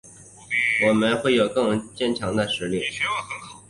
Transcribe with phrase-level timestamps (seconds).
[0.87, 2.81] 我们会有更坚强的实力